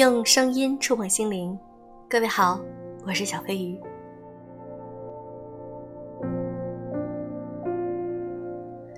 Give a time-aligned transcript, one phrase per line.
[0.00, 1.58] 用声音触碰心灵，
[2.08, 2.58] 各位好，
[3.06, 3.78] 我是小飞鱼。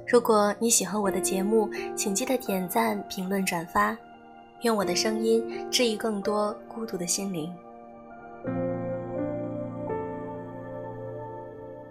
[0.06, 3.98] 如果你喜欢我的节目，请记得点赞、评论、转发，
[4.60, 7.52] 用我的声音治愈更多孤独的心灵。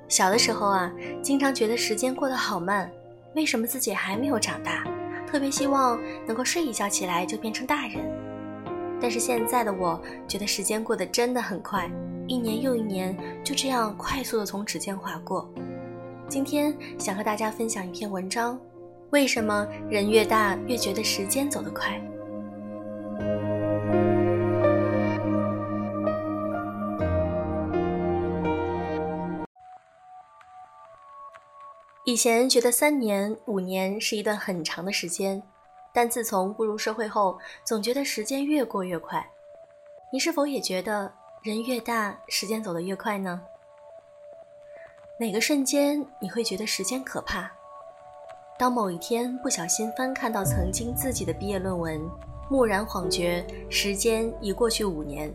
[0.07, 0.89] 小的时候啊，
[1.21, 2.89] 经常觉得时间过得好慢，
[3.36, 4.86] 为什么自己还没有长大？
[5.28, 8.30] 特别希望能够睡一觉起来就变成大人。
[9.02, 11.90] 但是现在的我觉得时间过得真的很快，
[12.28, 15.50] 一年又一年就这样快速的从指尖划过。
[16.30, 18.59] 今天想和大家分享一篇文章：
[19.09, 22.00] 为什么人越大越觉得时间走得快？
[32.06, 35.42] 以前觉得三年、五年是一段很长的时间。
[35.94, 39.25] 但自从步入社会后，总觉得时间越过越快。
[40.11, 41.11] 你是否也觉得
[41.42, 43.42] 人越大，时间走得越快呢？
[45.19, 47.52] 哪个瞬间你会觉得时间可怕？
[48.58, 52.02] 当某一天不小心翻看到曾经自己的毕业论文，
[52.50, 55.30] 蓦然恍觉时间已过去五年；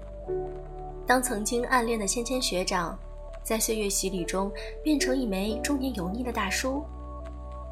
[1.06, 2.98] 当曾经暗恋的芊芊学长，
[3.42, 6.84] 在岁月洗礼中变成一枚中年油腻的大叔。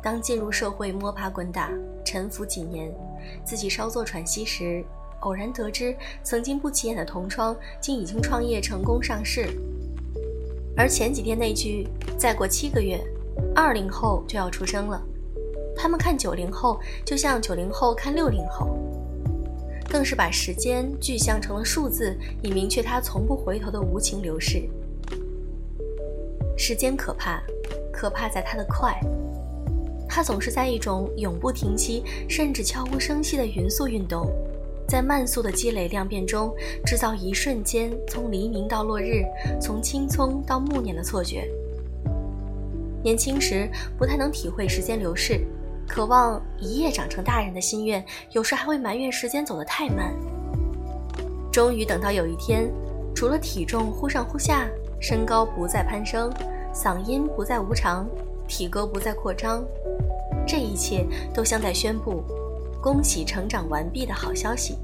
[0.05, 1.73] 当进入社会摸爬滚打、
[2.05, 2.95] 沉浮几年，
[3.43, 4.85] 自己稍作喘息时，
[5.21, 9.49] 偶然得知曾经不起眼的同窗竟已经创业成功上市。
[10.77, 11.89] 而前几天那句
[12.19, 13.03] “再过七个月，
[13.55, 15.03] 二零后就要出生了”，
[15.75, 18.77] 他们看九零后就像九零后看六零后，
[19.89, 24.69] 更是把时间具象成了数字，以明确它从不回头的无情流逝。
[26.59, 27.43] 时间可怕，
[27.91, 29.01] 可怕在它的快。
[30.09, 34.29] 它总是在一种永不停息，甚至悄无声息的匀速运动，
[34.87, 39.25] 在慢速的积累量变中，制造一瞬间从黎明到落日，
[39.61, 41.49] 从青葱到暮年的错觉。
[43.03, 43.69] 年轻时
[43.99, 45.41] 不太能体会时间流逝，
[45.89, 50.15] 渴望一夜长成大人的心愿，有时还会埋怨时间走得太慢。
[51.51, 52.71] 终于等到有一天，
[53.15, 54.69] 除了体重忽上忽下，
[55.01, 56.33] 身高不再攀升，
[56.73, 58.07] 嗓音不再无常。
[58.47, 59.65] 体格不再扩张，
[60.47, 62.23] 这一切都像在宣布
[62.83, 64.79] “恭喜成长完毕”的好消息。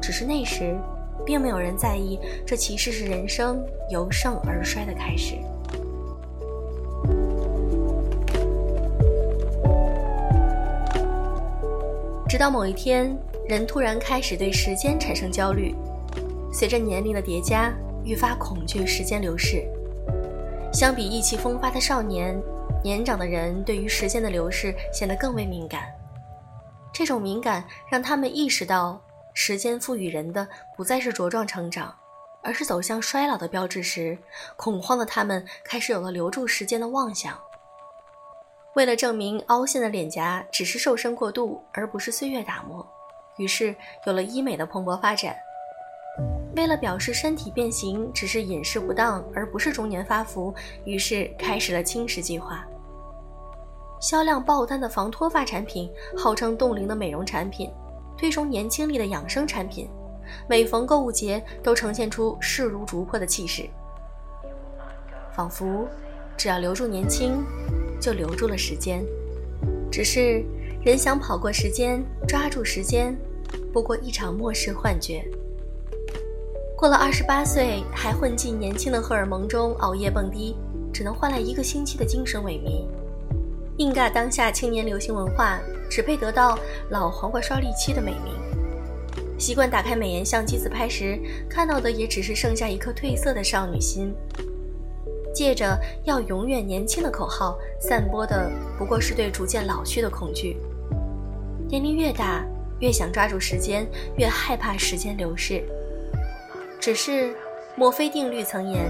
[0.00, 0.76] 只是那时，
[1.24, 5.36] 并没有人在意，这其实是人生由盛而衰的开始。
[12.28, 15.74] 直到某一天，人突然开始对时间产生焦虑，
[16.52, 17.72] 随着年龄的叠加，
[18.04, 19.64] 愈发恐惧时间流逝。
[20.72, 22.34] 相比意气风发的少年，
[22.82, 25.84] 年长的人对于时间的流逝显得更为敏感。
[26.92, 29.00] 这种敏感让他们意识到，
[29.32, 31.94] 时间赋予人的不再是茁壮成长，
[32.42, 34.18] 而是走向衰老的标志时，
[34.56, 37.38] 恐慌的他们开始有了留住时间的妄想。
[38.74, 42.86] 为了证明凹陷的脸颊只是瘦身过度，而不是岁月打磨，
[43.36, 43.74] 于是
[44.06, 45.34] 有了医美的蓬勃发展。
[46.56, 50.54] 为了表示身体变形只是饮食不当，而不是中年发福，
[50.84, 52.66] 于是开始了轻食计划。
[54.02, 57.70] 销量爆单的防脱发产品，号称冻龄的美容产品，
[58.18, 59.88] 推崇年轻力的养生产品，
[60.48, 63.62] 每逢购物节都呈现出势如逐破的气势，
[65.32, 65.86] 仿佛
[66.36, 67.44] 只要留住年轻，
[68.00, 69.04] 就留住了时间。
[69.88, 70.44] 只是
[70.84, 73.16] 人想跑过时间，抓住时间，
[73.72, 75.24] 不过一场末世幻觉。
[76.76, 80.56] 过了二十八岁，还混进年轻的荷尔蒙中熬夜蹦迪，
[80.92, 82.84] 只能换来一个星期的精神萎靡。
[83.78, 85.58] 硬尬当下青年流行文化，
[85.90, 86.58] 只配得到
[86.90, 88.34] “老黄瓜刷力漆”的美名。
[89.38, 91.18] 习惯打开美颜相机自拍时，
[91.48, 94.14] 看到的也只是剩下一颗褪色的少女心。
[95.34, 100.58] 借着“要永远年轻”的口号，散播的不过是对逐渐老去的恐惧。
[101.66, 102.44] 年龄越大，
[102.80, 103.86] 越想抓住时间，
[104.16, 105.64] 越害怕时间流逝。
[106.78, 107.34] 只是，
[107.74, 108.84] 墨菲定律曾言：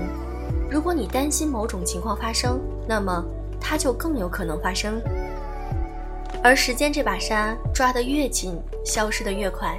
[0.68, 3.24] 如果你担心某种情况发生，那么
[3.62, 5.00] 它就更有可能发生。
[6.42, 9.78] 而时间这把沙抓得越紧，消失得越快。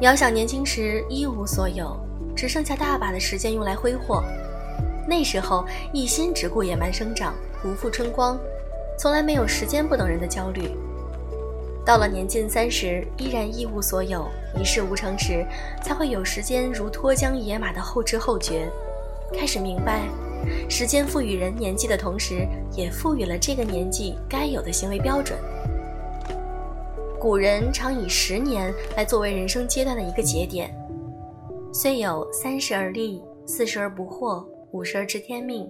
[0.00, 1.98] 遥想年轻时一无所有，
[2.36, 4.22] 只剩下大把的时间用来挥霍，
[5.08, 8.38] 那时候一心只顾野蛮生长，不负春光，
[8.98, 10.70] 从来没有时间不等人的焦虑。
[11.84, 15.46] 到了年近三十，依然一无所有，一事无成时，
[15.82, 18.70] 才会有时间如脱缰野马的后知后觉，
[19.32, 20.02] 开始明白，
[20.68, 22.46] 时间赋予人年纪的同时，
[22.76, 25.38] 也赋予了这个年纪该有的行为标准。
[27.20, 30.72] 古人常以十年来作为人生阶段的一个节点，
[31.72, 35.68] 虽有三十而立，四十而不惑，五十而知天命。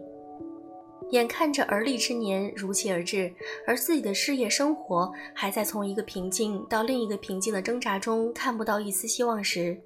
[1.11, 3.33] 眼看着而立之年如期而至，
[3.67, 9.81] 而自己的事业生活还在从一个平静到另一个平静的挣扎中，看不到一丝希望时，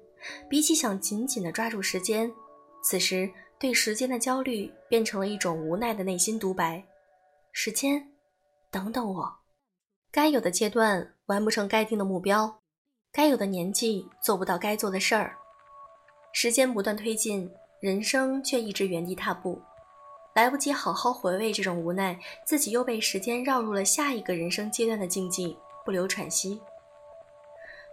[0.49, 2.29] 比起想紧紧地抓住时间，
[2.83, 3.29] 此时
[3.63, 6.83] 对时间的焦虑变成了一种无奈的内心独白：
[7.53, 8.11] 时间，
[8.69, 9.33] 等等我。
[10.11, 12.59] 该有的阶段完不成该定的目标，
[13.09, 15.37] 该有的年纪做不到该做的事儿，
[16.33, 17.49] 时间不断推进，
[17.79, 19.61] 人生却一直原地踏步。
[20.35, 26.61] 来不及好好回味这种无奈，自己又被时间绕入了下一个人生阶段的境地，不留喘息。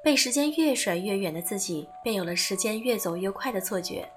[0.03, 4.11] 被时间越甩越远的自己，便有了时间越走越快的错觉，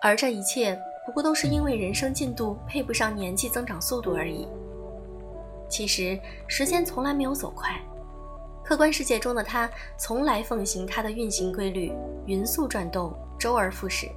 [0.00, 4.46] 而这一切不过都是因为人生进度配不上年纪增长速度而已。
[5.68, 7.78] 其实时间从来没有走快，
[8.64, 11.92] 客观世界中的它从来奉行它的运行规律，
[12.26, 14.08] 匀速转动，周而复始。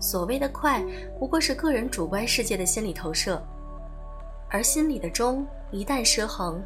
[0.00, 0.84] 所谓的快，
[1.18, 3.42] 不过是个人主观世界的心理投射，
[4.50, 6.62] 而心里的钟一旦失衡，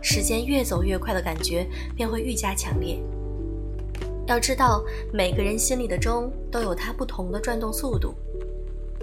[0.00, 1.66] 时间越走越快的感觉
[1.96, 2.98] 便会愈加强烈。
[4.30, 8.14] 要知道，每个人心里的钟都有它不同的转动速度。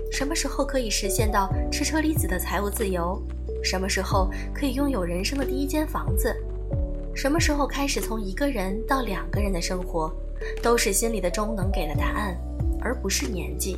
[0.10, 3.22] 什么时候可以实现到吃车厘子的财务自由？
[3.62, 6.34] 什么时候可以拥有人生的第一间房子？
[7.14, 10.10] 什么时候开始从一个人到两个人的生活？
[10.64, 12.34] 都是心里的钟能给的答案。
[12.80, 13.76] 而不是年纪，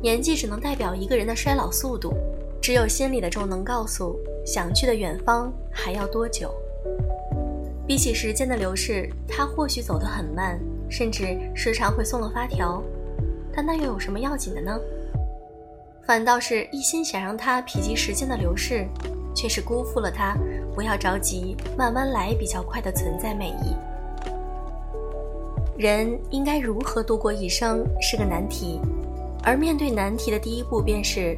[0.00, 2.14] 年纪只能代表一个人的衰老速度，
[2.60, 4.16] 只有心里的钟能告诉
[4.46, 6.54] 想去的远方还要多久。
[7.92, 10.58] 比起时间的流逝，它或许走得很慢，
[10.88, 12.82] 甚至时常会松了发条，
[13.54, 14.80] 但那又有什么要紧的呢？
[16.06, 18.86] 反倒是一心想让它匹及时间的流逝，
[19.34, 20.34] 却是辜负了它
[20.74, 23.76] 不要着急，慢慢来比较快的存在美意。
[25.76, 28.80] 人应该如何度过一生是个难题，
[29.42, 31.36] 而面对难题的第一步便是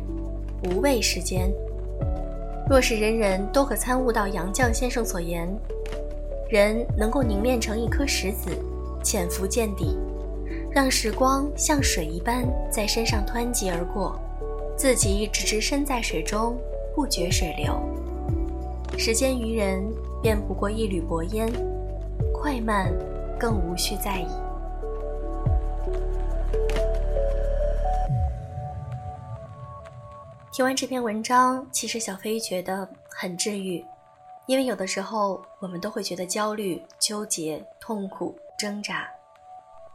[0.69, 1.53] 无畏时间。
[2.71, 5.53] 若是人人都可参悟到杨绛先生所言，
[6.49, 8.51] 人能够凝练成一颗石子，
[9.03, 9.99] 潜伏见底，
[10.71, 14.19] 让时光像水一般在身上湍急而过，
[14.77, 16.57] 自己只知身在水中，
[16.95, 17.81] 不觉水流。
[18.97, 19.83] 时间于人，
[20.23, 21.51] 便不过一缕薄烟，
[22.33, 22.93] 快慢。
[23.37, 24.29] 更无需在意。
[30.53, 33.85] 听完这篇文章，其实小飞觉得很治愈，
[34.47, 39.09] 因为有的时候我们都会觉得焦虑、纠结、痛苦、挣扎。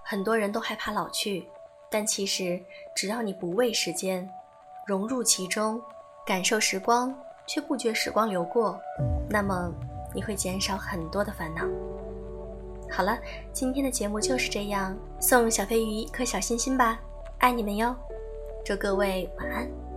[0.03, 1.47] 很多人都害怕老去，
[1.89, 2.59] 但其实
[2.95, 4.27] 只要你不畏时间，
[4.87, 5.79] 融入其中，
[6.25, 7.15] 感受时光，
[7.45, 8.79] 却不觉时光流过，
[9.29, 9.71] 那么
[10.13, 11.61] 你会减少很多的烦恼。
[12.89, 13.19] 好了，
[13.53, 16.99] 今天的节目就是这样，送小飞鱼一颗小心心吧，
[17.37, 17.95] 爱你们哟，
[18.65, 19.88] 祝各位晚安。